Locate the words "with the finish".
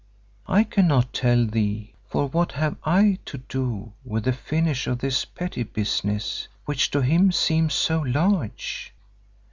4.03-4.87